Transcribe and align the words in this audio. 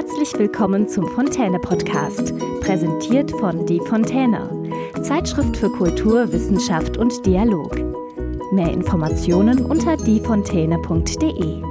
Herzlich 0.00 0.32
willkommen 0.34 0.88
zum 0.88 1.08
Fontäne 1.08 1.58
Podcast, 1.58 2.32
präsentiert 2.60 3.32
von 3.32 3.66
Die 3.66 3.80
Fontäne, 3.80 4.48
Zeitschrift 5.02 5.56
für 5.56 5.72
Kultur, 5.72 6.30
Wissenschaft 6.30 6.96
und 6.96 7.26
Dialog. 7.26 7.74
Mehr 8.52 8.70
Informationen 8.70 9.66
unter 9.66 9.96
diefontäne.de. 9.96 11.62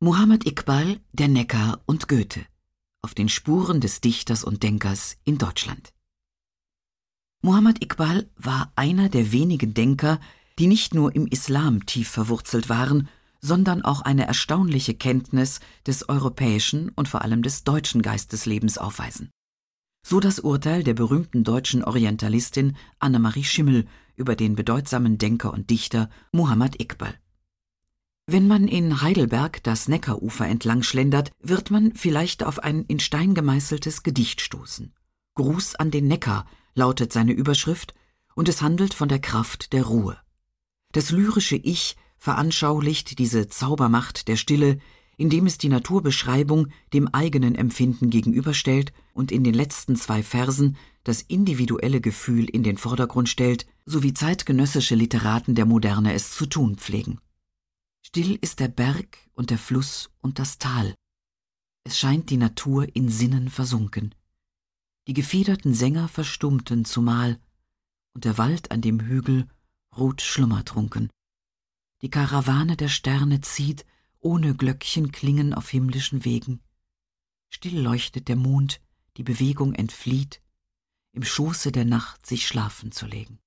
Muhammad 0.00 0.44
Iqbal, 0.44 0.98
der 1.12 1.28
Neckar 1.28 1.78
und 1.86 2.08
Goethe. 2.08 2.40
Auf 3.02 3.14
den 3.14 3.28
Spuren 3.28 3.80
des 3.80 4.00
Dichters 4.00 4.42
und 4.42 4.64
Denkers 4.64 5.16
in 5.22 5.38
Deutschland. 5.38 5.92
Muhammad 7.42 7.84
Iqbal 7.84 8.28
war 8.36 8.72
einer 8.74 9.10
der 9.10 9.30
wenigen 9.30 9.74
Denker, 9.74 10.18
die 10.58 10.66
nicht 10.66 10.92
nur 10.92 11.14
im 11.14 11.28
Islam 11.28 11.86
tief 11.86 12.08
verwurzelt 12.08 12.68
waren, 12.68 13.08
sondern 13.40 13.82
auch 13.82 14.02
eine 14.02 14.26
erstaunliche 14.26 14.94
Kenntnis 14.94 15.60
des 15.86 16.08
europäischen 16.08 16.90
und 16.90 17.08
vor 17.08 17.22
allem 17.22 17.42
des 17.42 17.64
deutschen 17.64 18.02
Geisteslebens 18.02 18.78
aufweisen. 18.78 19.30
So 20.02 20.20
das 20.20 20.40
Urteil 20.40 20.82
der 20.82 20.94
berühmten 20.94 21.44
deutschen 21.44 21.84
Orientalistin 21.84 22.76
Annemarie 22.98 23.44
Schimmel 23.44 23.86
über 24.16 24.36
den 24.36 24.54
bedeutsamen 24.54 25.18
Denker 25.18 25.52
und 25.52 25.70
Dichter 25.70 26.10
Muhammad 26.32 26.80
Iqbal. 26.80 27.14
Wenn 28.26 28.46
man 28.46 28.68
in 28.68 29.02
Heidelberg 29.02 29.62
das 29.64 29.88
Neckarufer 29.88 30.46
entlang 30.46 30.82
schlendert, 30.82 31.32
wird 31.40 31.70
man 31.70 31.94
vielleicht 31.94 32.44
auf 32.44 32.60
ein 32.60 32.84
in 32.84 33.00
Stein 33.00 33.34
gemeißeltes 33.34 34.02
Gedicht 34.02 34.40
stoßen. 34.40 34.94
Gruß 35.34 35.74
an 35.74 35.90
den 35.90 36.06
Neckar 36.06 36.46
lautet 36.74 37.12
seine 37.12 37.32
Überschrift, 37.32 37.94
und 38.36 38.48
es 38.48 38.62
handelt 38.62 38.94
von 38.94 39.08
der 39.08 39.18
Kraft 39.18 39.72
der 39.72 39.84
Ruhe. 39.84 40.16
Das 40.92 41.10
lyrische 41.10 41.56
Ich 41.56 41.96
veranschaulicht 42.20 43.18
diese 43.18 43.48
Zaubermacht 43.48 44.28
der 44.28 44.36
Stille, 44.36 44.78
indem 45.16 45.46
es 45.46 45.58
die 45.58 45.68
Naturbeschreibung 45.68 46.68
dem 46.92 47.08
eigenen 47.08 47.54
Empfinden 47.54 48.10
gegenüberstellt 48.10 48.92
und 49.12 49.32
in 49.32 49.42
den 49.42 49.54
letzten 49.54 49.96
zwei 49.96 50.22
Versen 50.22 50.76
das 51.02 51.22
individuelle 51.22 52.00
Gefühl 52.00 52.44
in 52.44 52.62
den 52.62 52.76
Vordergrund 52.76 53.28
stellt, 53.28 53.66
so 53.86 54.02
wie 54.02 54.14
zeitgenössische 54.14 54.94
Literaten 54.94 55.54
der 55.54 55.66
Moderne 55.66 56.12
es 56.12 56.30
zu 56.30 56.46
tun 56.46 56.76
pflegen. 56.76 57.20
Still 58.02 58.38
ist 58.40 58.60
der 58.60 58.68
Berg 58.68 59.18
und 59.34 59.50
der 59.50 59.58
Fluss 59.58 60.10
und 60.20 60.38
das 60.38 60.58
Tal. 60.58 60.94
Es 61.84 61.98
scheint 61.98 62.28
die 62.30 62.36
Natur 62.36 62.86
in 62.94 63.08
Sinnen 63.08 63.48
versunken. 63.48 64.14
Die 65.06 65.14
gefiederten 65.14 65.74
Sänger 65.74 66.08
verstummten 66.08 66.84
zumal, 66.84 67.38
und 68.14 68.24
der 68.24 68.36
Wald 68.38 68.70
an 68.70 68.82
dem 68.82 69.00
Hügel 69.00 69.48
ruht 69.96 70.20
schlummertrunken. 70.20 71.08
Die 72.02 72.10
Karawane 72.10 72.76
der 72.76 72.88
Sterne 72.88 73.40
zieht, 73.40 73.84
ohne 74.20 74.54
Glöckchen 74.54 75.12
klingen 75.12 75.54
auf 75.54 75.68
himmlischen 75.68 76.24
Wegen. 76.24 76.62
Still 77.48 77.80
leuchtet 77.80 78.28
der 78.28 78.36
Mond, 78.36 78.80
die 79.16 79.22
Bewegung 79.22 79.74
entflieht, 79.74 80.40
im 81.12 81.24
Schoße 81.24 81.72
der 81.72 81.84
Nacht 81.84 82.24
sich 82.26 82.46
schlafen 82.46 82.92
zu 82.92 83.06
legen. 83.06 83.40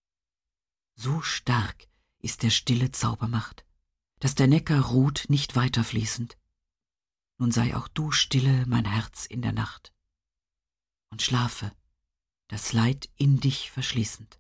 So 0.96 1.22
stark 1.22 1.88
ist 2.20 2.44
der 2.44 2.50
stille 2.50 2.92
Zaubermacht, 2.92 3.66
dass 4.20 4.36
der 4.36 4.48
Neckar 4.48 4.86
ruht 4.88 5.26
nicht 5.30 5.56
weiterfließend. 5.56 6.38
Nun 7.38 7.52
sei 7.52 7.76
auch 7.76 7.88
du 7.88 8.12
stille, 8.12 8.66
mein 8.68 8.86
Herz, 8.86 9.26
in 9.26 9.42
der 9.42 9.54
Nacht, 9.54 9.94
und 11.10 11.22
schlafe, 11.22 11.72
das 12.48 12.74
Leid 12.74 13.10
in 13.18 13.40
dich 13.40 13.72
verschließend. 13.72 14.40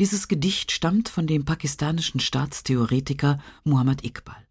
Dieses 0.00 0.28
Gedicht 0.28 0.72
stammt 0.72 1.10
von 1.10 1.26
dem 1.26 1.44
pakistanischen 1.44 2.20
Staatstheoretiker 2.20 3.38
Muhammad 3.64 4.02
Iqbal. 4.02 4.48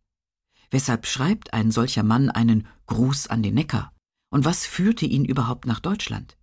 Weshalb 0.70 1.08
schreibt 1.08 1.56
ein 1.56 1.72
solcher 1.72 2.04
Mann 2.04 2.30
einen 2.30 2.68
Gruß 2.86 3.26
an 3.26 3.42
den 3.42 3.56
Neckar? 3.56 3.92
Und 4.30 4.46
was 4.46 4.68
führte 4.68 5.08
ihn 5.08 5.26
überhaupt 5.26 5.66
nach 5.66 5.80
Deutschland? 5.80 6.38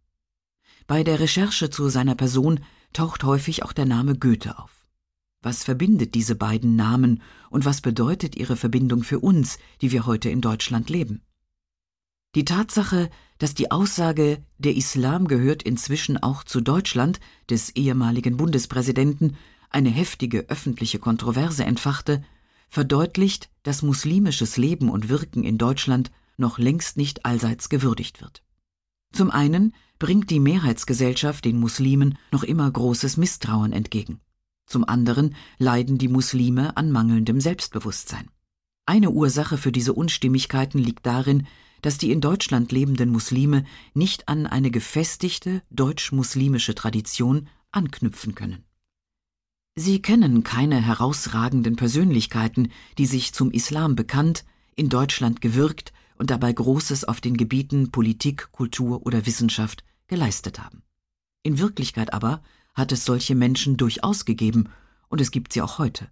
Bei 0.88 1.04
der 1.04 1.20
Recherche 1.20 1.70
zu 1.70 1.88
seiner 1.88 2.16
Person 2.16 2.58
taucht 2.92 3.22
häufig 3.22 3.62
auch 3.62 3.72
der 3.72 3.86
Name 3.86 4.18
Goethe 4.18 4.58
auf. 4.58 4.88
Was 5.40 5.62
verbindet 5.62 6.16
diese 6.16 6.34
beiden 6.34 6.74
Namen 6.74 7.22
und 7.48 7.64
was 7.64 7.82
bedeutet 7.82 8.34
ihre 8.34 8.56
Verbindung 8.56 9.04
für 9.04 9.20
uns, 9.20 9.58
die 9.82 9.92
wir 9.92 10.06
heute 10.06 10.30
in 10.30 10.40
Deutschland 10.40 10.90
leben? 10.90 11.22
Die 12.36 12.44
Tatsache, 12.44 13.08
dass 13.38 13.54
die 13.54 13.70
Aussage, 13.70 14.44
der 14.58 14.76
Islam 14.76 15.26
gehört 15.26 15.62
inzwischen 15.62 16.18
auch 16.18 16.44
zu 16.44 16.60
Deutschland, 16.60 17.18
des 17.48 17.70
ehemaligen 17.70 18.36
Bundespräsidenten, 18.36 19.38
eine 19.70 19.88
heftige 19.88 20.50
öffentliche 20.50 20.98
Kontroverse 20.98 21.64
entfachte, 21.64 22.22
verdeutlicht, 22.68 23.48
dass 23.62 23.80
muslimisches 23.80 24.58
Leben 24.58 24.90
und 24.90 25.08
Wirken 25.08 25.44
in 25.44 25.56
Deutschland 25.56 26.10
noch 26.36 26.58
längst 26.58 26.98
nicht 26.98 27.24
allseits 27.24 27.70
gewürdigt 27.70 28.20
wird. 28.20 28.42
Zum 29.12 29.30
einen 29.30 29.72
bringt 29.98 30.28
die 30.28 30.40
Mehrheitsgesellschaft 30.40 31.42
den 31.42 31.58
Muslimen 31.58 32.18
noch 32.32 32.42
immer 32.42 32.70
großes 32.70 33.16
Misstrauen 33.16 33.72
entgegen. 33.72 34.20
Zum 34.66 34.86
anderen 34.86 35.34
leiden 35.56 35.96
die 35.96 36.08
Muslime 36.08 36.76
an 36.76 36.90
mangelndem 36.90 37.40
Selbstbewusstsein. 37.40 38.28
Eine 38.84 39.10
Ursache 39.10 39.56
für 39.56 39.72
diese 39.72 39.94
Unstimmigkeiten 39.94 40.78
liegt 40.78 41.06
darin, 41.06 41.46
dass 41.82 41.98
die 41.98 42.10
in 42.10 42.20
Deutschland 42.20 42.72
lebenden 42.72 43.10
Muslime 43.10 43.64
nicht 43.94 44.28
an 44.28 44.46
eine 44.46 44.70
gefestigte 44.70 45.62
deutsch-muslimische 45.70 46.74
Tradition 46.74 47.48
anknüpfen 47.70 48.34
können. 48.34 48.64
Sie 49.74 50.00
kennen 50.00 50.42
keine 50.42 50.80
herausragenden 50.80 51.76
Persönlichkeiten, 51.76 52.72
die 52.96 53.06
sich 53.06 53.34
zum 53.34 53.50
Islam 53.50 53.94
bekannt, 53.94 54.44
in 54.74 54.88
Deutschland 54.88 55.40
gewirkt 55.42 55.92
und 56.16 56.30
dabei 56.30 56.52
Großes 56.52 57.04
auf 57.04 57.20
den 57.20 57.36
Gebieten 57.36 57.90
Politik, 57.90 58.50
Kultur 58.52 59.04
oder 59.04 59.26
Wissenschaft 59.26 59.84
geleistet 60.06 60.60
haben. 60.60 60.82
In 61.42 61.58
Wirklichkeit 61.58 62.14
aber 62.14 62.42
hat 62.74 62.92
es 62.92 63.04
solche 63.04 63.34
Menschen 63.34 63.76
durchaus 63.76 64.24
gegeben, 64.24 64.70
und 65.08 65.20
es 65.20 65.30
gibt 65.30 65.52
sie 65.52 65.62
auch 65.62 65.78
heute. 65.78 66.08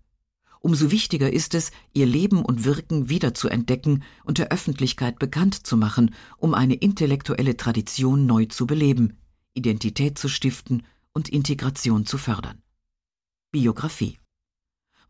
Umso 0.64 0.90
wichtiger 0.90 1.30
ist 1.30 1.52
es, 1.52 1.72
ihr 1.92 2.06
Leben 2.06 2.42
und 2.42 2.64
Wirken 2.64 3.10
wiederzuentdecken 3.10 4.02
und 4.24 4.38
der 4.38 4.50
Öffentlichkeit 4.50 5.18
bekannt 5.18 5.66
zu 5.66 5.76
machen, 5.76 6.14
um 6.38 6.54
eine 6.54 6.72
intellektuelle 6.72 7.58
Tradition 7.58 8.24
neu 8.24 8.46
zu 8.46 8.66
beleben, 8.66 9.18
Identität 9.52 10.18
zu 10.18 10.30
stiften 10.30 10.82
und 11.12 11.28
Integration 11.28 12.06
zu 12.06 12.16
fördern. 12.16 12.62
Biografie 13.52 14.18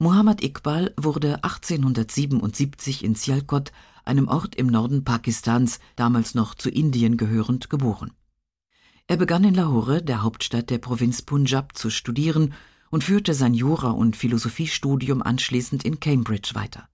Muhammad 0.01 0.43
Iqbal 0.43 0.93
wurde 0.97 1.45
1877 1.45 3.05
in 3.05 3.15
Sialkot, 3.15 3.71
einem 4.05 4.27
Ort 4.27 4.57
im 4.57 4.67
Norden 4.67 5.05
Pakistans, 5.05 5.79
damals 5.95 6.35
noch 6.35 6.57
zu 6.57 6.69
Indien 6.69 7.17
gehörend, 7.17 7.71
geboren. 7.71 8.11
Er 9.07 9.19
begann 9.19 9.45
in 9.45 9.55
Lahore, 9.55 10.03
der 10.03 10.25
Hauptstadt 10.25 10.71
der 10.71 10.79
Provinz 10.79 11.23
Punjab, 11.23 11.79
zu 11.79 11.91
studieren 11.91 12.55
und 12.95 13.03
führte 13.03 13.35
sein 13.35 13.55
Jura- 13.55 13.91
und 13.91 14.15
Philosophiestudium 14.15 15.21
anschließend 15.21 15.85
in 15.85 15.99
Cambridge 15.99 16.53
weiter. 16.55 16.89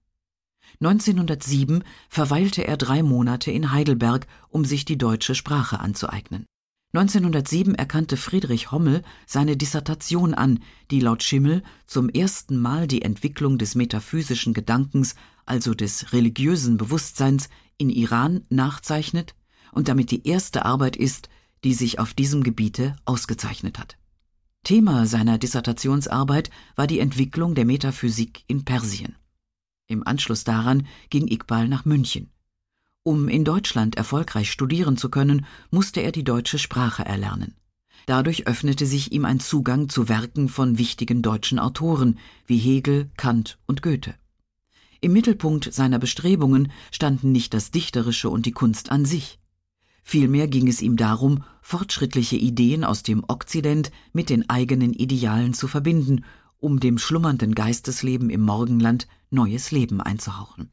1907 0.79 1.83
verweilte 2.09 2.65
er 2.67 2.75
drei 2.75 3.03
Monate 3.03 3.51
in 3.51 3.71
Heidelberg, 3.71 4.25
um 4.49 4.65
sich 4.65 4.83
die 4.83 4.97
deutsche 4.97 5.35
Sprache 5.35 5.79
anzueignen. 5.79 6.47
1907 6.93 7.75
erkannte 7.75 8.17
Friedrich 8.17 8.71
Hommel 8.71 9.03
seine 9.27 9.55
Dissertation 9.55 10.33
an, 10.33 10.61
die 10.89 11.01
laut 11.01 11.21
Schimmel 11.21 11.61
zum 11.85 12.09
ersten 12.09 12.57
Mal 12.57 12.87
die 12.87 13.03
Entwicklung 13.03 13.59
des 13.59 13.75
metaphysischen 13.75 14.55
Gedankens, 14.55 15.13
also 15.45 15.75
des 15.75 16.13
religiösen 16.13 16.77
Bewusstseins, 16.77 17.47
in 17.77 17.91
Iran 17.91 18.41
nachzeichnet 18.49 19.35
und 19.71 19.87
damit 19.87 20.09
die 20.09 20.27
erste 20.27 20.65
Arbeit 20.65 20.95
ist, 20.95 21.29
die 21.63 21.75
sich 21.75 21.99
auf 21.99 22.15
diesem 22.15 22.41
Gebiete 22.41 22.95
ausgezeichnet 23.05 23.77
hat. 23.77 24.00
Thema 24.63 25.07
seiner 25.07 25.39
Dissertationsarbeit 25.39 26.51
war 26.75 26.85
die 26.85 26.99
Entwicklung 26.99 27.55
der 27.55 27.65
Metaphysik 27.65 28.43
in 28.47 28.63
Persien. 28.63 29.15
Im 29.87 30.05
Anschluss 30.05 30.43
daran 30.43 30.85
ging 31.09 31.27
Iqbal 31.27 31.67
nach 31.67 31.83
München. 31.83 32.29
Um 33.03 33.27
in 33.27 33.43
Deutschland 33.43 33.95
erfolgreich 33.95 34.51
studieren 34.51 34.97
zu 34.97 35.09
können, 35.09 35.45
musste 35.71 36.01
er 36.01 36.11
die 36.11 36.23
deutsche 36.23 36.59
Sprache 36.59 37.03
erlernen. 37.03 37.55
Dadurch 38.05 38.45
öffnete 38.45 38.85
sich 38.85 39.11
ihm 39.11 39.25
ein 39.25 39.39
Zugang 39.39 39.89
zu 39.89 40.07
Werken 40.07 40.47
von 40.47 40.77
wichtigen 40.77 41.23
deutschen 41.23 41.57
Autoren 41.57 42.19
wie 42.45 42.57
Hegel, 42.57 43.09
Kant 43.17 43.57
und 43.65 43.81
Goethe. 43.81 44.13
Im 45.01 45.13
Mittelpunkt 45.13 45.73
seiner 45.73 45.97
Bestrebungen 45.97 46.71
standen 46.91 47.31
nicht 47.31 47.55
das 47.55 47.71
Dichterische 47.71 48.29
und 48.29 48.45
die 48.45 48.51
Kunst 48.51 48.91
an 48.91 49.05
sich. 49.05 49.40
Vielmehr 50.03 50.47
ging 50.47 50.67
es 50.67 50.81
ihm 50.81 50.97
darum, 50.97 51.43
fortschrittliche 51.61 52.35
Ideen 52.35 52.83
aus 52.83 53.03
dem 53.03 53.23
Okzident 53.27 53.91
mit 54.13 54.29
den 54.29 54.49
eigenen 54.49 54.93
Idealen 54.93 55.53
zu 55.53 55.67
verbinden, 55.67 56.25
um 56.57 56.79
dem 56.79 56.97
schlummernden 56.97 57.55
Geistesleben 57.55 58.29
im 58.29 58.41
Morgenland 58.41 59.07
neues 59.29 59.71
Leben 59.71 60.01
einzuhauchen. 60.01 60.71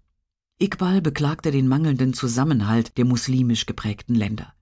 Iqbal 0.61 1.01
beklagte 1.01 1.51
den 1.51 1.69
mangelnden 1.69 2.15
Zusammenhalt 2.15 2.99
der 2.99 3.05
muslimisch 3.05 3.67
geprägten 3.67 4.15
Länder. 4.15 4.53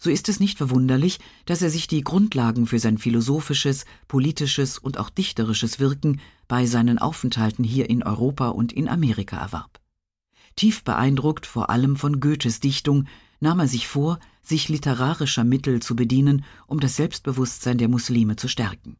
So 0.00 0.10
ist 0.10 0.28
es 0.28 0.38
nicht 0.38 0.58
verwunderlich, 0.58 1.18
dass 1.44 1.60
er 1.60 1.70
sich 1.70 1.88
die 1.88 2.02
Grundlagen 2.02 2.66
für 2.66 2.78
sein 2.78 2.98
philosophisches, 2.98 3.84
politisches 4.06 4.78
und 4.78 4.98
auch 4.98 5.10
dichterisches 5.10 5.80
Wirken 5.80 6.20
bei 6.46 6.66
seinen 6.66 6.98
Aufenthalten 6.98 7.64
hier 7.64 7.90
in 7.90 8.04
Europa 8.04 8.48
und 8.48 8.72
in 8.72 8.88
Amerika 8.88 9.38
erwarb. 9.38 9.80
Tief 10.54 10.84
beeindruckt 10.84 11.46
vor 11.46 11.70
allem 11.70 11.96
von 11.96 12.20
Goethes 12.20 12.60
Dichtung 12.60 13.06
nahm 13.40 13.60
er 13.60 13.68
sich 13.68 13.88
vor, 13.88 14.18
sich 14.42 14.68
literarischer 14.68 15.44
Mittel 15.44 15.80
zu 15.80 15.94
bedienen, 15.94 16.44
um 16.66 16.80
das 16.80 16.96
Selbstbewusstsein 16.96 17.78
der 17.78 17.88
Muslime 17.88 18.36
zu 18.36 18.48
stärken. 18.48 18.96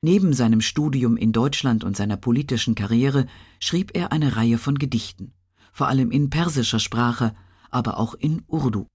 Neben 0.00 0.32
seinem 0.32 0.60
Studium 0.60 1.16
in 1.16 1.32
Deutschland 1.32 1.84
und 1.84 1.96
seiner 1.96 2.16
politischen 2.16 2.74
Karriere 2.74 3.26
schrieb 3.60 3.92
er 3.94 4.10
eine 4.10 4.36
Reihe 4.36 4.58
von 4.58 4.76
Gedichten, 4.76 5.32
vor 5.72 5.88
allem 5.88 6.10
in 6.10 6.28
persischer 6.28 6.80
Sprache, 6.80 7.34
aber 7.70 7.98
auch 7.98 8.14
in 8.14 8.42
Urdu. 8.48 8.86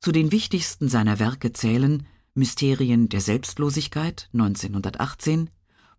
Zu 0.00 0.12
den 0.12 0.32
wichtigsten 0.32 0.88
seiner 0.88 1.18
Werke 1.18 1.52
zählen 1.52 2.06
Mysterien 2.34 3.08
der 3.08 3.20
Selbstlosigkeit 3.20 4.28
1918, 4.32 5.50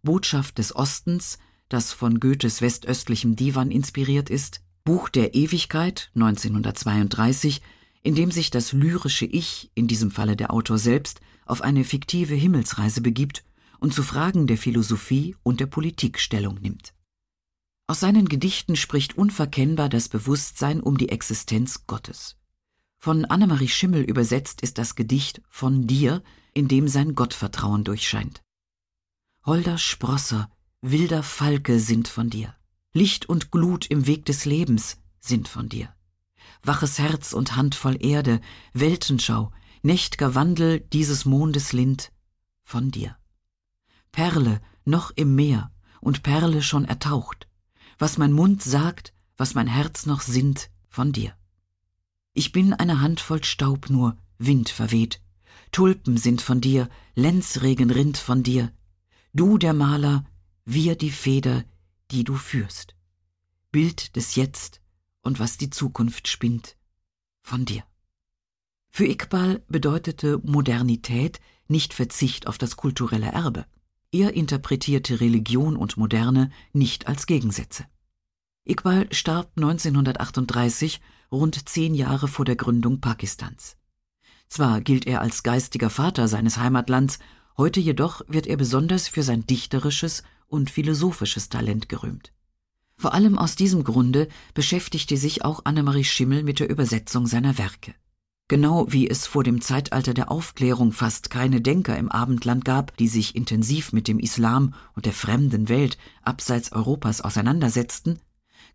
Botschaft 0.04 0.58
des 0.58 0.76
Ostens, 0.76 1.40
das 1.70 1.92
von 1.92 2.20
Goethes 2.20 2.62
westöstlichem 2.62 3.36
Divan 3.36 3.72
inspiriert 3.72 4.30
ist, 4.30 4.62
Buch 4.84 5.10
der 5.10 5.36
Ewigkeit 5.36 6.12
1932, 6.16 7.62
in 8.04 8.16
dem 8.16 8.32
sich 8.32 8.50
das 8.50 8.74
lyrische 8.74 9.26
Ich, 9.26 9.72
in 9.76 9.88
diesem 9.88 10.12
Falle 10.12 10.36
der 10.36 10.54
Autor 10.54 10.78
selbst, 10.78 11.22
auf 11.46 11.62
eine 11.62 11.84
fiktive 11.84 12.36
Himmelsreise 12.36 13.02
begibt 13.02 13.44
und 13.80 13.94
zu 13.94 14.04
Fragen 14.04 14.48
der 14.48 14.58
Philosophie 14.58 15.36
und 15.44 15.60
der 15.60 15.68
Politik 15.68 16.20
Stellung 16.20 16.60
nimmt. 16.62 16.94
Aus 17.88 18.00
seinen 18.00 18.30
Gedichten 18.30 18.76
spricht 18.76 19.18
unverkennbar 19.18 19.90
das 19.90 20.08
Bewusstsein 20.08 20.82
um 20.82 20.98
die 20.98 21.10
Existenz 21.10 21.86
Gottes. 21.88 22.38
Von 22.98 23.26
Annemarie 23.26 23.68
Schimmel 23.68 24.04
übersetzt 24.04 24.62
ist 24.62 24.78
das 24.78 24.96
Gedicht 24.96 25.42
Von 25.50 25.88
dir, 25.88 26.24
in 26.54 26.68
dem 26.68 26.88
sein 26.88 27.16
Gottvertrauen 27.16 27.84
durchscheint. 27.84 28.42
Holder 29.46 29.78
Sprosser, 29.78 30.50
wilder 30.82 31.24
Falke 31.24 31.80
sind 31.80 32.08
von 32.08 32.30
dir. 32.30 32.56
Licht 32.94 33.28
und 33.28 33.52
Glut 33.52 33.88
im 33.88 34.06
Weg 34.06 34.26
des 34.26 34.46
Lebens 34.46 34.98
sind 35.20 35.48
von 35.48 35.68
dir 35.68 35.94
waches 36.64 37.00
Herz 37.00 37.34
und 37.34 37.56
Hand 37.56 37.76
voll 37.76 37.98
Erde, 38.04 38.42
Weltenschau, 38.74 39.52
nächt'ger 39.84 40.36
Wandel 40.36 40.80
dieses 40.80 41.26
Mondes 41.26 41.74
Lind, 41.74 42.12
von 42.64 42.92
dir. 42.92 43.18
Perle 44.12 44.62
noch 44.86 45.12
im 45.16 45.36
Meer 45.36 45.72
und 46.00 46.24
Perle 46.24 46.62
schon 46.62 46.86
ertaucht, 46.86 47.48
was 47.98 48.18
mein 48.18 48.32
Mund 48.32 48.64
sagt, 48.64 49.14
was 49.38 49.54
mein 49.54 49.68
Herz 49.68 50.06
noch 50.06 50.22
sinnt, 50.22 50.70
von 50.90 51.12
dir. 51.12 51.34
Ich 52.34 52.52
bin 52.52 52.74
eine 52.74 53.02
Handvoll 53.02 53.44
Staub 53.44 53.90
nur, 53.90 54.18
Wind 54.38 54.70
verweht, 54.70 55.22
Tulpen 55.72 56.18
sind 56.18 56.42
von 56.42 56.60
dir, 56.60 56.90
Lenzregen 57.16 57.92
rinnt 57.92 58.18
von 58.18 58.44
dir, 58.44 58.72
du 59.34 59.58
der 59.58 59.74
Maler, 59.74 60.26
wir 60.66 60.96
die 60.96 61.12
Feder, 61.12 61.64
die 62.12 62.24
du 62.24 62.36
führst. 62.36 62.96
Bild 63.72 64.16
des 64.16 64.36
Jetzt, 64.36 64.81
und 65.22 65.40
was 65.40 65.58
die 65.58 65.70
Zukunft 65.70 66.28
spinnt, 66.28 66.78
von 67.42 67.66
dir. 67.66 67.84
Für 68.90 69.06
Iqbal 69.06 69.64
bedeutete 69.68 70.40
Modernität 70.44 71.40
nicht 71.68 71.94
Verzicht 71.94 72.48
auf 72.48 72.58
das 72.58 72.76
kulturelle 72.76 73.32
Erbe. 73.32 73.66
Er 74.12 74.34
interpretierte 74.34 75.22
Religion 75.22 75.78
und 75.78 75.96
Moderne 75.96 76.52
nicht 76.74 77.08
als 77.08 77.26
Gegensätze. 77.26 77.86
Iqbal 78.66 79.12
starb 79.14 79.54
1938, 79.56 81.00
rund 81.32 81.70
zehn 81.70 81.96
Jahre 81.96 82.28
vor 82.28 82.46
der 82.46 82.58
Gründung 82.58 83.00
Pakistans. 83.00 83.78
Zwar 84.50 84.82
gilt 84.82 85.08
er 85.08 85.22
als 85.22 85.44
geistiger 85.44 85.90
Vater 85.90 86.28
seines 86.28 86.58
Heimatlands, 86.58 87.20
heute 87.58 87.80
jedoch 87.80 88.22
wird 88.28 88.48
er 88.48 88.58
besonders 88.58 89.08
für 89.08 89.24
sein 89.24 89.46
dichterisches 89.48 90.24
und 90.48 90.70
philosophisches 90.70 91.48
Talent 91.48 91.88
gerühmt. 91.88 92.34
Vor 93.02 93.16
allem 93.16 93.40
aus 93.40 93.56
diesem 93.56 93.84
Grunde 93.84 94.28
beschäftigte 94.54 95.18
sich 95.18 95.44
auch 95.44 95.66
Annemarie 95.66 96.04
Schimmel 96.04 96.44
mit 96.44 96.60
der 96.60 96.70
Übersetzung 96.70 97.26
seiner 97.26 97.58
Werke. 97.58 97.96
Genau 98.48 98.86
wie 98.92 99.10
es 99.10 99.26
vor 99.26 99.44
dem 99.44 99.60
Zeitalter 99.60 100.14
der 100.14 100.30
Aufklärung 100.30 100.92
fast 100.92 101.32
keine 101.32 101.62
Denker 101.62 101.98
im 101.98 102.12
Abendland 102.12 102.64
gab, 102.64 102.96
die 102.98 103.08
sich 103.08 103.36
intensiv 103.36 103.92
mit 103.92 104.08
dem 104.08 104.20
Islam 104.20 104.76
und 104.94 105.08
der 105.08 105.14
fremden 105.14 105.68
Welt 105.68 105.98
abseits 106.22 106.74
Europas 106.74 107.22
auseinandersetzten, 107.22 108.20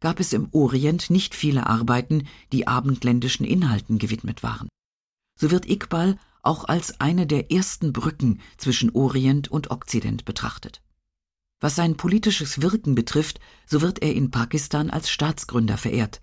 gab 0.01 0.19
es 0.19 0.33
im 0.33 0.49
Orient 0.51 1.09
nicht 1.09 1.37
viele 1.37 1.69
Arbeiten, 1.69 2.27
die 2.53 2.67
abendländischen 2.67 3.47
Inhalten 3.47 3.99
gewidmet 3.99 4.43
waren. 4.43 4.69
So 5.39 5.53
wird 5.53 5.71
Iqbal 5.71 6.19
auch 6.43 6.65
als 6.65 7.01
eine 7.01 7.29
der 7.29 7.53
ersten 7.53 7.93
Brücken 7.93 8.41
zwischen 8.57 8.91
Orient 8.91 9.47
und 9.53 9.71
Okzident 9.71 10.25
betrachtet. 10.25 10.83
Was 11.61 11.75
sein 11.75 11.97
politisches 11.97 12.61
Wirken 12.61 12.95
betrifft, 12.95 13.41
so 13.67 13.81
wird 13.81 14.03
er 14.03 14.15
in 14.15 14.31
Pakistan 14.31 14.91
als 14.91 15.09
Staatsgründer 15.09 15.79
verehrt. 15.79 16.21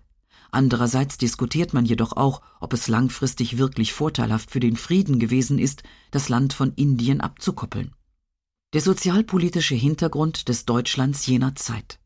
Andererseits 0.51 1.17
diskutiert 1.17 1.73
man 1.73 1.85
jedoch 1.85 2.15
auch, 2.15 2.41
ob 2.59 2.73
es 2.73 2.87
langfristig 2.87 3.57
wirklich 3.57 3.93
vorteilhaft 3.93 4.51
für 4.51 4.59
den 4.59 4.77
Frieden 4.77 5.17
gewesen 5.17 5.57
ist, 5.57 5.81
das 6.11 6.29
Land 6.29 6.53
von 6.53 6.73
Indien 6.75 7.21
abzukoppeln. 7.21 7.95
Der 8.73 8.81
sozialpolitische 8.81 9.73
Hintergrund 9.73 10.47
des 10.49 10.65
Deutschlands 10.65 11.25
jener 11.25 11.55
Zeit. 11.55 11.99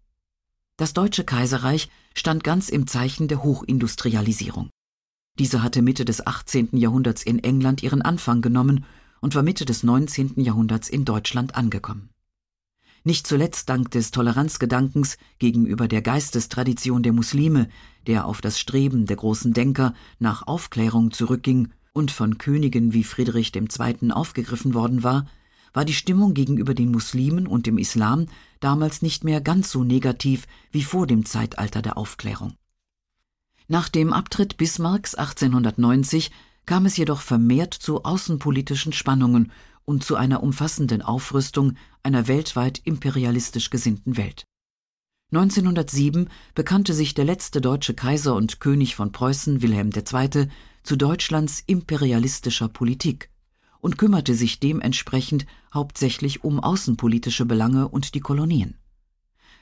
Das 0.78 0.94
Deutsche 0.94 1.26
Kaiserreich 1.26 1.90
stand 2.14 2.46
ganz 2.46 2.70
im 2.70 2.88
Zeichen 2.88 3.28
der 3.28 3.44
Hochindustrialisierung. 3.44 4.70
Diese 5.38 5.62
hatte 5.62 5.82
Mitte 5.82 6.06
des 6.06 6.26
18. 6.26 6.70
Jahrhunderts 6.78 7.24
in 7.24 7.40
England 7.40 7.84
ihren 7.84 8.02
Anfang 8.02 8.42
genommen 8.42 8.86
und 9.20 9.36
war 9.36 9.44
Mitte 9.44 9.66
des 9.66 9.84
19. 9.84 10.42
Jahrhunderts 10.42 10.88
in 10.88 11.04
Deutschland 11.04 11.56
angekommen 11.56 12.10
nicht 13.08 13.26
zuletzt 13.26 13.70
dank 13.70 13.90
des 13.90 14.12
Toleranzgedankens 14.12 15.18
gegenüber 15.40 15.88
der 15.88 16.04
Geistestradition 16.04 17.02
der 17.02 17.14
Muslime, 17.14 17.70
der 18.06 18.26
auf 18.26 18.42
das 18.42 18.60
Streben 18.60 19.08
der 19.08 19.16
großen 19.16 19.54
Denker 19.54 19.96
nach 20.20 20.46
Aufklärung 20.46 21.12
zurückging 21.12 21.70
und 21.94 22.12
von 22.12 22.38
Königen 22.38 22.94
wie 22.94 23.04
Friedrich 23.04 23.56
II. 23.56 24.12
aufgegriffen 24.12 24.76
worden 24.76 25.02
war, 25.02 25.26
war 25.74 25.86
die 25.86 25.94
Stimmung 25.94 26.34
gegenüber 26.34 26.74
den 26.74 26.92
Muslimen 26.92 27.48
und 27.48 27.66
dem 27.66 27.78
Islam 27.78 28.28
damals 28.60 29.02
nicht 29.02 29.24
mehr 29.24 29.42
ganz 29.42 29.72
so 29.72 29.84
negativ 29.84 30.46
wie 30.72 30.84
vor 30.84 31.08
dem 31.08 31.26
Zeitalter 31.26 31.82
der 31.82 31.98
Aufklärung. 31.98 32.54
Nach 33.68 33.90
dem 33.90 34.14
Abtritt 34.14 34.58
Bismarcks 34.58 35.16
1890 35.16 36.32
kam 36.66 36.86
es 36.86 36.98
jedoch 36.98 37.22
vermehrt 37.22 37.74
zu 37.74 38.04
außenpolitischen 38.04 38.94
Spannungen 38.94 39.52
und 39.88 40.04
zu 40.04 40.18
einer 40.18 40.44
umfassenden 40.44 41.02
Aufrüstung 41.02 41.74
einer 42.04 42.28
weltweit 42.28 42.82
imperialistisch 42.84 43.70
gesinnten 43.70 44.18
Welt. 44.18 44.44
1907 45.32 46.30
bekannte 46.54 46.94
sich 46.94 47.14
der 47.14 47.26
letzte 47.26 47.62
deutsche 47.62 47.94
Kaiser 47.94 48.36
und 48.36 48.60
König 48.60 48.96
von 48.96 49.12
Preußen 49.12 49.62
Wilhelm 49.62 49.92
II. 49.96 50.48
zu 50.84 50.96
Deutschlands 50.98 51.64
imperialistischer 51.66 52.68
Politik 52.68 53.30
und 53.80 53.98
kümmerte 53.98 54.36
sich 54.36 54.60
dementsprechend 54.60 55.46
hauptsächlich 55.74 56.44
um 56.44 56.60
außenpolitische 56.60 57.46
Belange 57.46 57.88
und 57.88 58.14
die 58.14 58.20
Kolonien. 58.20 58.78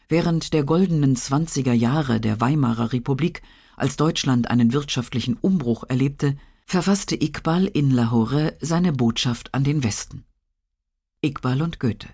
Während 0.07 0.53
der 0.53 0.63
goldenen 0.63 1.15
Zwanziger 1.15 1.73
Jahre 1.73 2.19
der 2.19 2.39
Weimarer 2.41 2.93
Republik, 2.93 3.41
als 3.75 3.95
Deutschland 3.95 4.49
einen 4.49 4.73
wirtschaftlichen 4.73 5.35
Umbruch 5.35 5.83
erlebte, 5.87 6.35
verfasste 6.65 7.15
Iqbal 7.15 7.65
in 7.65 7.91
Lahore 7.91 8.57
seine 8.59 8.91
Botschaft 8.91 9.53
an 9.53 9.63
den 9.63 9.83
Westen. 9.83 10.25
Iqbal 11.21 11.61
und 11.61 11.79
Goethe. 11.79 12.09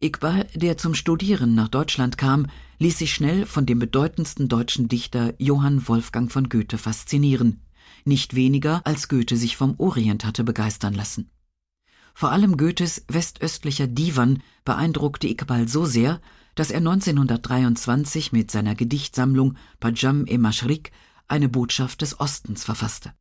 Iqbal, 0.00 0.46
der 0.54 0.78
zum 0.78 0.94
Studieren 0.94 1.54
nach 1.54 1.68
Deutschland 1.68 2.16
kam, 2.16 2.46
ließ 2.78 2.98
sich 2.98 3.12
schnell 3.12 3.44
von 3.44 3.66
dem 3.66 3.78
bedeutendsten 3.78 4.48
deutschen 4.48 4.88
Dichter 4.88 5.34
Johann 5.38 5.86
Wolfgang 5.86 6.32
von 6.32 6.48
Goethe 6.48 6.78
faszinieren, 6.78 7.60
nicht 8.04 8.34
weniger 8.34 8.80
als 8.86 9.08
Goethe 9.08 9.36
sich 9.36 9.56
vom 9.56 9.74
Orient 9.78 10.24
hatte 10.24 10.44
begeistern 10.44 10.94
lassen. 10.94 11.30
Vor 12.14 12.32
allem 12.32 12.56
Goethes 12.56 13.04
westöstlicher 13.08 13.86
Divan 13.86 14.42
beeindruckte 14.64 15.28
Iqbal 15.28 15.68
so 15.68 15.84
sehr, 15.84 16.20
dass 16.54 16.70
er 16.70 16.78
1923 16.78 18.32
mit 18.32 18.50
seiner 18.50 18.74
Gedichtsammlung 18.74 19.56
Pajam 19.78 20.24
e 20.26 20.38
Mashrik 20.38 20.90
eine 21.28 21.48
Botschaft 21.50 22.00
des 22.00 22.18
Ostens 22.18 22.64
verfasste. 22.64 23.12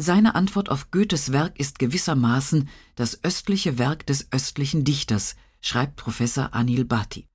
Seine 0.00 0.36
Antwort 0.36 0.70
auf 0.70 0.92
Goethes 0.92 1.32
Werk 1.32 1.58
ist 1.58 1.80
gewissermaßen 1.80 2.68
das 2.94 3.24
östliche 3.24 3.78
Werk 3.78 4.06
des 4.06 4.28
östlichen 4.30 4.84
Dichters, 4.84 5.34
schreibt 5.60 5.96
Professor 5.96 6.54
Anil 6.54 6.84
Bhatti. 6.84 7.26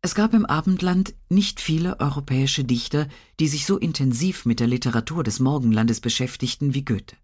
Es 0.00 0.14
gab 0.14 0.32
im 0.32 0.46
Abendland 0.46 1.14
nicht 1.28 1.60
viele 1.60 2.00
europäische 2.00 2.64
Dichter, 2.64 3.08
die 3.40 3.48
sich 3.48 3.66
so 3.66 3.76
intensiv 3.76 4.46
mit 4.46 4.58
der 4.58 4.68
Literatur 4.68 5.22
des 5.22 5.38
Morgenlandes 5.38 6.00
beschäftigten 6.00 6.72
wie 6.72 6.84
Goethe. 6.84 7.16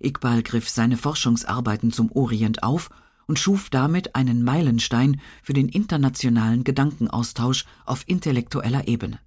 Iqbal 0.00 0.42
griff 0.42 0.68
seine 0.68 0.96
Forschungsarbeiten 0.96 1.92
zum 1.92 2.10
Orient 2.10 2.64
auf 2.64 2.90
und 3.28 3.38
schuf 3.38 3.70
damit 3.70 4.16
einen 4.16 4.42
Meilenstein 4.42 5.20
für 5.44 5.52
den 5.52 5.68
internationalen 5.68 6.64
Gedankenaustausch 6.64 7.66
auf 7.84 8.02
intellektueller 8.08 8.88
Ebene. 8.88 9.20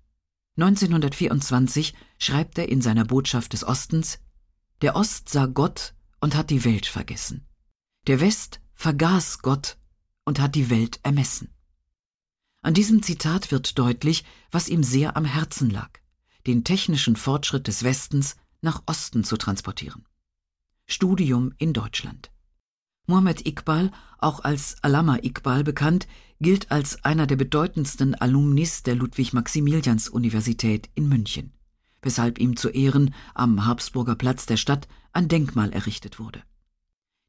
1924 0.57 1.93
schreibt 2.17 2.57
er 2.57 2.67
in 2.67 2.81
seiner 2.81 3.05
Botschaft 3.05 3.53
des 3.53 3.63
Ostens 3.63 4.19
der 4.81 4.95
Ost 4.95 5.29
sah 5.29 5.45
Gott 5.45 5.93
und 6.21 6.35
hat 6.35 6.49
die 6.49 6.63
Welt 6.65 6.85
vergessen. 6.85 7.45
Der 8.07 8.19
West 8.19 8.61
vergaß 8.73 9.39
Gott 9.39 9.77
und 10.25 10.39
hat 10.39 10.55
die 10.55 10.69
Welt 10.69 10.99
ermessen. 11.03 11.53
An 12.61 12.73
diesem 12.73 13.03
Zitat 13.03 13.51
wird 13.51 13.77
deutlich, 13.79 14.25
was 14.51 14.67
ihm 14.67 14.83
sehr 14.83 15.15
am 15.15 15.25
Herzen 15.25 15.69
lag. 15.69 15.99
den 16.47 16.63
technischen 16.63 17.15
Fortschritt 17.15 17.67
des 17.67 17.83
Westens 17.83 18.35
nach 18.61 18.83
Osten 18.85 19.23
zu 19.23 19.37
transportieren. 19.37 20.05
Studium 20.87 21.53
in 21.57 21.73
Deutschland. 21.73 22.31
Mohammed 23.05 23.45
Iqbal, 23.45 23.91
auch 24.17 24.39
als 24.39 24.77
Alama 24.81 25.17
Iqbal 25.21 25.63
bekannt, 25.63 26.07
gilt 26.39 26.71
als 26.71 27.03
einer 27.03 27.27
der 27.27 27.35
bedeutendsten 27.35 28.15
Alumnis 28.15 28.83
der 28.83 28.95
Ludwig-Maximilians-Universität 28.95 30.89
in 30.95 31.07
München, 31.09 31.53
weshalb 32.01 32.39
ihm 32.39 32.55
zu 32.55 32.69
Ehren 32.69 33.13
am 33.33 33.65
Habsburger 33.65 34.15
Platz 34.15 34.45
der 34.45 34.57
Stadt 34.57 34.87
ein 35.13 35.27
Denkmal 35.27 35.71
errichtet 35.71 36.19
wurde. 36.19 36.41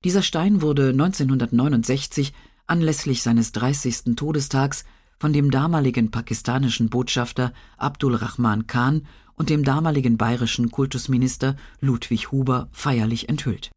Dieser 0.04 0.22
Stein 0.22 0.62
wurde 0.62 0.90
1969 0.90 2.32
anlässlich 2.66 3.22
seines 3.22 3.52
30. 3.52 4.16
Todestags 4.16 4.84
von 5.18 5.32
dem 5.32 5.50
damaligen 5.50 6.10
pakistanischen 6.10 6.88
Botschafter 6.88 7.52
Abdul 7.76 8.14
Rahman 8.14 8.66
Khan 8.66 9.06
und 9.34 9.50
dem 9.50 9.64
damaligen 9.64 10.16
bayerischen 10.16 10.70
Kultusminister 10.70 11.56
Ludwig 11.80 12.30
Huber 12.30 12.68
feierlich 12.72 13.28
enthüllt. 13.28 13.70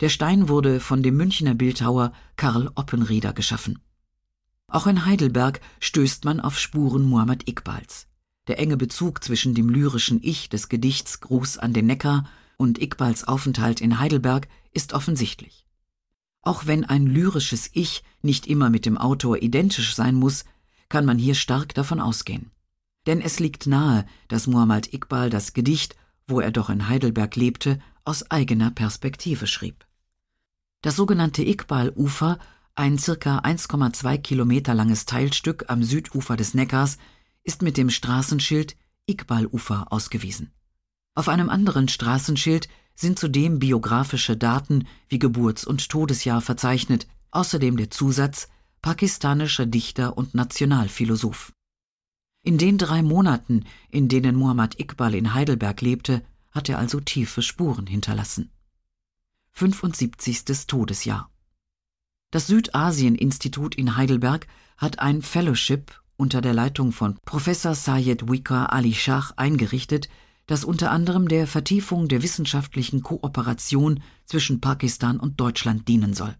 Der 0.00 0.08
Stein 0.08 0.48
wurde 0.48 0.78
von 0.80 1.02
dem 1.02 1.16
Münchner 1.16 1.54
Bildhauer 1.54 2.12
Karl 2.36 2.70
Oppenrieder 2.74 3.32
geschaffen. 3.32 3.80
Auch 4.66 4.86
in 4.86 5.06
Heidelberg 5.06 5.60
stößt 5.80 6.24
man 6.24 6.40
auf 6.40 6.58
Spuren 6.58 7.04
Muhammad 7.04 7.48
Iqbals. 7.48 8.07
Der 8.48 8.58
enge 8.58 8.78
Bezug 8.78 9.22
zwischen 9.22 9.54
dem 9.54 9.68
lyrischen 9.68 10.20
Ich 10.22 10.48
des 10.48 10.68
Gedichts 10.68 11.20
Gruß 11.20 11.58
an 11.58 11.74
den 11.74 11.86
Neckar 11.86 12.24
und 12.56 12.80
Iqbals 12.80 13.24
Aufenthalt 13.24 13.80
in 13.80 14.00
Heidelberg 14.00 14.48
ist 14.72 14.94
offensichtlich. 14.94 15.66
Auch 16.42 16.66
wenn 16.66 16.84
ein 16.84 17.06
lyrisches 17.06 17.68
Ich 17.74 18.02
nicht 18.22 18.46
immer 18.46 18.70
mit 18.70 18.86
dem 18.86 18.96
Autor 18.96 19.42
identisch 19.42 19.94
sein 19.94 20.14
muss, 20.14 20.44
kann 20.88 21.04
man 21.04 21.18
hier 21.18 21.34
stark 21.34 21.74
davon 21.74 22.00
ausgehen. 22.00 22.50
Denn 23.06 23.20
es 23.20 23.38
liegt 23.38 23.66
nahe, 23.66 24.06
dass 24.28 24.46
Muhammad 24.46 24.94
Iqbal 24.94 25.28
das 25.28 25.52
Gedicht, 25.52 25.94
wo 26.26 26.40
er 26.40 26.50
doch 26.50 26.70
in 26.70 26.88
Heidelberg 26.88 27.36
lebte, 27.36 27.78
aus 28.04 28.30
eigener 28.30 28.70
Perspektive 28.70 29.46
schrieb. 29.46 29.86
Das 30.80 30.96
sogenannte 30.96 31.42
Iqbal-Ufer, 31.42 32.38
ein 32.74 32.96
circa 32.96 33.40
1,2 33.40 34.18
Kilometer 34.18 34.72
langes 34.72 35.04
Teilstück 35.04 35.64
am 35.68 35.82
Südufer 35.82 36.36
des 36.36 36.54
Neckars, 36.54 36.96
ist 37.48 37.62
mit 37.62 37.78
dem 37.78 37.88
Straßenschild 37.88 38.76
Iqbal-Ufer 39.06 39.90
ausgewiesen. 39.90 40.52
Auf 41.14 41.30
einem 41.30 41.48
anderen 41.48 41.88
Straßenschild 41.88 42.68
sind 42.94 43.18
zudem 43.18 43.58
biografische 43.58 44.36
Daten 44.36 44.86
wie 45.08 45.18
Geburts- 45.18 45.64
und 45.64 45.88
Todesjahr 45.88 46.42
verzeichnet, 46.42 47.06
außerdem 47.30 47.78
der 47.78 47.90
Zusatz 47.90 48.48
pakistanischer 48.82 49.64
Dichter 49.64 50.18
und 50.18 50.34
Nationalphilosoph. 50.34 51.52
In 52.42 52.58
den 52.58 52.76
drei 52.76 53.02
Monaten, 53.02 53.64
in 53.88 54.08
denen 54.08 54.36
Muhammad 54.36 54.78
Iqbal 54.78 55.14
in 55.14 55.32
Heidelberg 55.32 55.80
lebte, 55.80 56.22
hat 56.50 56.68
er 56.68 56.78
also 56.78 57.00
tiefe 57.00 57.40
Spuren 57.40 57.86
hinterlassen. 57.86 58.50
75. 59.52 60.66
Todesjahr. 60.66 61.30
Das 62.30 62.46
Südasien-Institut 62.46 63.74
in 63.74 63.96
Heidelberg 63.96 64.46
hat 64.76 64.98
ein 64.98 65.22
Fellowship 65.22 65.98
unter 66.18 66.40
der 66.42 66.52
Leitung 66.52 66.92
von 66.92 67.16
Professor 67.24 67.74
Sayed 67.74 68.28
Wika 68.28 68.66
Ali 68.66 68.92
Shah 68.92 69.32
eingerichtet, 69.36 70.08
das 70.46 70.64
unter 70.64 70.90
anderem 70.90 71.28
der 71.28 71.46
Vertiefung 71.46 72.08
der 72.08 72.22
wissenschaftlichen 72.22 73.02
Kooperation 73.02 74.02
zwischen 74.26 74.60
Pakistan 74.60 75.20
und 75.20 75.40
Deutschland 75.40 75.88
dienen 75.88 76.14
soll. 76.14 76.36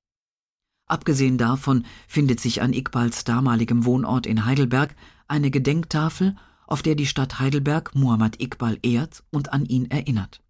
Abgesehen 0.86 1.38
davon 1.38 1.84
findet 2.08 2.40
sich 2.40 2.60
an 2.60 2.72
Iqbals 2.72 3.24
damaligem 3.24 3.84
Wohnort 3.84 4.26
in 4.26 4.44
Heidelberg 4.44 4.96
eine 5.28 5.50
Gedenktafel, 5.50 6.34
auf 6.66 6.82
der 6.82 6.94
die 6.94 7.06
Stadt 7.06 7.38
Heidelberg 7.38 7.94
Muhammad 7.94 8.40
Iqbal 8.40 8.78
ehrt 8.82 9.22
und 9.30 9.52
an 9.52 9.64
ihn 9.64 9.90
erinnert. 9.90 10.42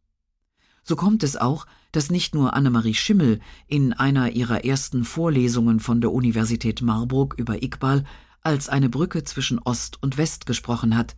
So 0.85 0.97
kommt 0.97 1.23
es 1.23 1.37
auch, 1.37 1.67
dass 1.93 2.11
nicht 2.11 2.35
nur 2.35 2.55
Annemarie 2.55 2.95
Schimmel 2.95 3.41
in 3.67 3.93
einer 3.93 4.31
ihrer 4.31 4.65
ersten 4.65 5.05
Vorlesungen 5.05 5.81
von 5.81 6.01
der 6.01 6.13
Universität 6.13 6.81
Marburg 6.81 7.35
über 7.37 7.63
Iqbal 7.63 8.05
als 8.49 8.71
eine 8.71 8.89
Brücke 8.89 9.25
zwischen 9.25 9.59
Ost 9.59 10.03
und 10.03 10.17
West 10.17 10.47
gesprochen 10.47 10.97
hat, 10.97 11.17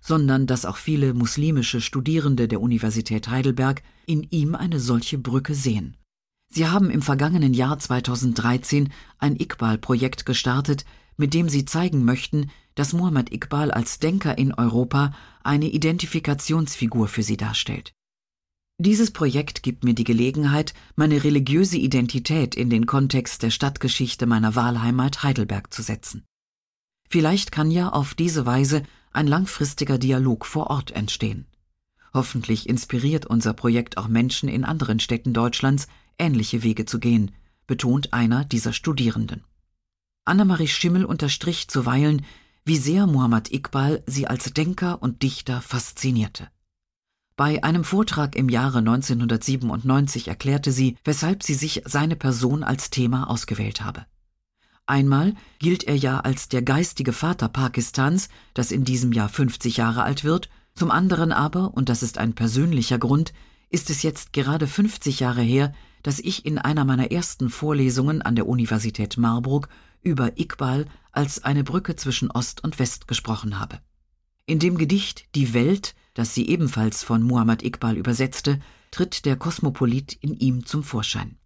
sondern 0.00 0.48
dass 0.48 0.64
auch 0.64 0.76
viele 0.76 1.14
muslimische 1.14 1.80
Studierende 1.80 2.48
der 2.48 2.60
Universität 2.60 3.28
Heidelberg 3.28 3.82
in 4.04 4.24
ihm 4.24 4.56
eine 4.56 4.80
solche 4.80 5.16
Brücke 5.16 5.54
sehen. 5.54 5.96
Sie 6.48 6.66
haben 6.66 6.90
im 6.90 7.00
vergangenen 7.00 7.54
Jahr 7.54 7.78
2013 7.78 8.92
ein 9.18 9.36
Iqbal-Projekt 9.36 10.26
gestartet, 10.26 10.84
mit 11.16 11.34
dem 11.34 11.48
sie 11.48 11.64
zeigen 11.64 12.04
möchten, 12.04 12.50
dass 12.74 12.92
Muhammad 12.92 13.32
Iqbal 13.32 13.70
als 13.70 14.00
Denker 14.00 14.36
in 14.36 14.52
Europa 14.52 15.14
eine 15.44 15.68
Identifikationsfigur 15.68 17.06
für 17.06 17.22
sie 17.22 17.36
darstellt. 17.36 17.92
Dieses 18.78 19.12
Projekt 19.12 19.62
gibt 19.62 19.84
mir 19.84 19.94
die 19.94 20.02
Gelegenheit, 20.02 20.74
meine 20.96 21.22
religiöse 21.22 21.76
Identität 21.76 22.56
in 22.56 22.70
den 22.70 22.86
Kontext 22.86 23.44
der 23.44 23.50
Stadtgeschichte 23.50 24.26
meiner 24.26 24.56
Wahlheimat 24.56 25.22
Heidelberg 25.22 25.72
zu 25.72 25.82
setzen. 25.82 26.24
Vielleicht 27.12 27.52
kann 27.52 27.70
ja 27.70 27.90
auf 27.90 28.14
diese 28.14 28.46
Weise 28.46 28.84
ein 29.12 29.26
langfristiger 29.26 29.98
Dialog 29.98 30.46
vor 30.46 30.68
Ort 30.70 30.92
entstehen. 30.92 31.44
Hoffentlich 32.14 32.66
inspiriert 32.66 33.26
unser 33.26 33.52
Projekt 33.52 33.98
auch 33.98 34.08
Menschen 34.08 34.48
in 34.48 34.64
anderen 34.64 34.98
Städten 34.98 35.34
Deutschlands, 35.34 35.88
ähnliche 36.18 36.62
Wege 36.62 36.86
zu 36.86 36.98
gehen, 36.98 37.30
betont 37.66 38.14
einer 38.14 38.46
dieser 38.46 38.72
Studierenden. 38.72 39.44
Annemarie 40.24 40.68
Schimmel 40.68 41.04
unterstrich 41.04 41.68
zuweilen, 41.68 42.24
wie 42.64 42.78
sehr 42.78 43.06
Muhammad 43.06 43.52
Iqbal 43.52 44.02
sie 44.06 44.26
als 44.26 44.50
Denker 44.54 45.02
und 45.02 45.22
Dichter 45.22 45.60
faszinierte. 45.60 46.48
Bei 47.36 47.62
einem 47.62 47.84
Vortrag 47.84 48.36
im 48.36 48.48
Jahre 48.48 48.78
1997 48.78 50.28
erklärte 50.28 50.72
sie, 50.72 50.96
weshalb 51.04 51.42
sie 51.42 51.54
sich 51.54 51.82
seine 51.84 52.16
Person 52.16 52.62
als 52.62 52.88
Thema 52.88 53.28
ausgewählt 53.28 53.82
habe. 53.84 54.06
Einmal 54.86 55.34
gilt 55.58 55.84
er 55.84 55.96
ja 55.96 56.20
als 56.20 56.48
der 56.48 56.62
geistige 56.62 57.12
Vater 57.12 57.48
Pakistans, 57.48 58.28
das 58.54 58.72
in 58.72 58.84
diesem 58.84 59.12
Jahr 59.12 59.28
50 59.28 59.76
Jahre 59.76 60.02
alt 60.02 60.24
wird, 60.24 60.48
zum 60.74 60.90
anderen 60.90 61.32
aber, 61.32 61.74
und 61.74 61.88
das 61.88 62.02
ist 62.02 62.18
ein 62.18 62.34
persönlicher 62.34 62.98
Grund, 62.98 63.32
ist 63.68 63.90
es 63.90 64.02
jetzt 64.02 64.32
gerade 64.32 64.66
50 64.66 65.20
Jahre 65.20 65.42
her, 65.42 65.72
dass 66.02 66.18
ich 66.18 66.44
in 66.44 66.58
einer 66.58 66.84
meiner 66.84 67.12
ersten 67.12 67.48
Vorlesungen 67.48 68.22
an 68.22 68.34
der 68.34 68.48
Universität 68.48 69.16
Marburg 69.16 69.68
über 70.02 70.38
Iqbal 70.38 70.86
als 71.12 71.44
eine 71.44 71.62
Brücke 71.62 71.96
zwischen 71.96 72.30
Ost 72.30 72.64
und 72.64 72.78
West 72.78 73.06
gesprochen 73.06 73.58
habe. 73.58 73.80
In 74.46 74.58
dem 74.58 74.76
Gedicht 74.76 75.26
Die 75.34 75.54
Welt, 75.54 75.94
das 76.14 76.34
sie 76.34 76.48
ebenfalls 76.48 77.04
von 77.04 77.22
Muhammad 77.22 77.62
Iqbal 77.62 77.96
übersetzte, 77.96 78.58
tritt 78.90 79.24
der 79.24 79.36
Kosmopolit 79.36 80.12
in 80.12 80.34
ihm 80.34 80.66
zum 80.66 80.82
Vorschein. 80.82 81.38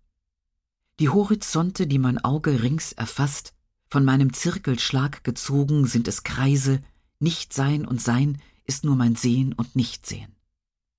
Die 0.99 1.11
Horizonte, 1.11 1.87
die 1.87 1.99
mein 1.99 2.19
Auge 2.19 2.63
rings 2.63 2.93
erfasst, 2.93 3.55
von 3.89 4.05
meinem 4.05 4.33
Zirkelschlag 4.33 5.25
gezogen 5.25 5.87
sind 5.87 6.09
es 6.09 6.23
Kreise, 6.23 6.83
nicht 7.21 7.53
Sein 7.53 7.87
und 7.87 8.01
Sein 8.01 8.41
ist 8.65 8.85
nur 8.85 8.97
mein 8.97 9.15
Sehen 9.15 9.53
und 9.53 9.77
Nichtsehen. 9.77 10.35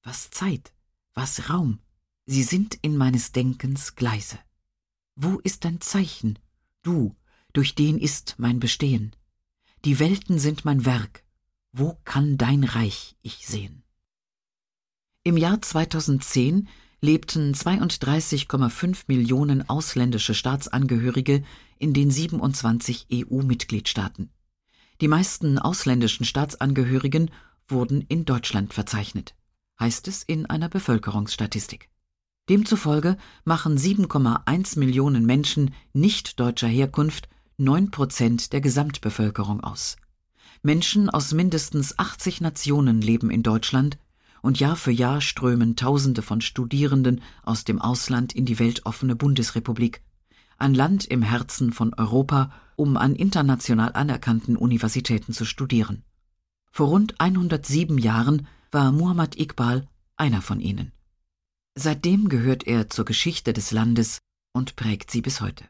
Was 0.03 0.29
Zeit, 0.29 0.71
was 1.13 1.49
Raum, 1.49 1.79
Sie 2.25 2.43
sind 2.43 2.77
in 2.81 2.97
meines 2.97 3.31
Denkens 3.31 3.95
Gleise. 3.95 4.37
Wo 5.15 5.39
ist 5.39 5.65
dein 5.65 5.79
Zeichen, 5.81 6.37
du, 6.83 7.15
durch 7.53 7.73
den 7.73 7.97
ist 7.97 8.35
mein 8.37 8.59
Bestehen? 8.59 9.15
Die 9.85 9.97
Welten 9.97 10.37
sind 10.37 10.65
mein 10.65 10.85
Werk, 10.85 11.23
wo 11.71 11.97
kann 12.03 12.37
dein 12.37 12.63
Reich 12.65 13.15
ich 13.21 13.47
sehen? 13.47 13.83
Im 15.23 15.37
Jahr 15.37 15.61
2010 15.61 16.67
lebten 17.01 17.53
32,5 17.53 19.03
Millionen 19.07 19.69
ausländische 19.69 20.33
Staatsangehörige 20.33 21.43
in 21.77 21.93
den 21.93 22.09
27 22.09 23.07
EU-Mitgliedstaaten. 23.13 24.31
Die 24.99 25.07
meisten 25.07 25.59
ausländischen 25.59 26.25
Staatsangehörigen 26.25 27.29
wurden 27.67 28.01
in 28.01 28.25
Deutschland 28.25 28.73
verzeichnet, 28.73 29.35
heißt 29.79 30.07
es 30.07 30.23
in 30.23 30.47
einer 30.47 30.69
Bevölkerungsstatistik. 30.69 31.89
Demzufolge 32.49 33.17
machen 33.43 33.77
7,1 33.77 34.79
Millionen 34.79 35.25
Menschen 35.25 35.75
nicht 35.93 36.39
deutscher 36.39 36.67
Herkunft 36.67 37.29
9 37.57 37.91
Prozent 37.91 38.53
der 38.53 38.61
Gesamtbevölkerung 38.61 39.61
aus. 39.61 39.97
Menschen 40.63 41.09
aus 41.09 41.33
mindestens 41.33 41.99
80 41.99 42.41
Nationen 42.41 43.01
leben 43.01 43.29
in 43.29 43.43
Deutschland 43.43 43.99
und 44.47 44.61
Jahr 44.61 44.77
für 44.77 44.91
Jahr 44.91 45.19
strömen 45.19 45.75
Tausende 45.75 46.21
von 46.21 46.39
Studierenden 46.39 47.19
aus 47.43 47.65
dem 47.65 47.81
Ausland 47.81 48.31
in 48.31 48.45
die 48.45 48.59
weltoffene 48.59 49.13
Bundesrepublik, 49.13 50.01
ein 50.57 50.73
Land 50.73 51.03
im 51.03 51.21
Herzen 51.21 51.73
von 51.73 51.93
Europa, 51.93 52.53
um 52.77 52.95
an 52.95 53.13
international 53.13 53.91
anerkannten 53.91 54.55
Universitäten 54.55 55.33
zu 55.33 55.43
studieren. 55.43 56.05
Vor 56.71 56.87
rund 56.87 57.19
107 57.19 57.97
Jahren 57.97 58.47
war 58.71 58.93
Muhammad 58.93 59.37
Iqbal 59.37 59.85
einer 60.15 60.41
von 60.41 60.61
ihnen. 60.61 60.93
Seitdem 61.75 62.29
gehört 62.29 62.65
er 62.65 62.89
zur 62.89 63.03
Geschichte 63.03 63.51
des 63.51 63.71
Landes 63.71 64.19
und 64.53 64.77
prägt 64.77 65.11
sie 65.11 65.21
bis 65.21 65.41
heute. 65.41 65.65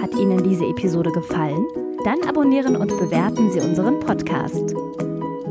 Hat 0.00 0.14
Ihnen 0.14 0.44
diese 0.44 0.64
Episode 0.64 1.10
gefallen? 1.10 1.66
Dann 2.04 2.22
abonnieren 2.22 2.76
und 2.76 2.96
bewerten 2.96 3.50
Sie 3.50 3.60
unseren 3.60 3.98
Podcast. 3.98 4.74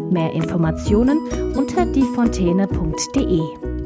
Mehr 0.10 0.32
Informationen 0.34 1.20
unter 1.56 1.86
diefontäne.de. 1.86 3.77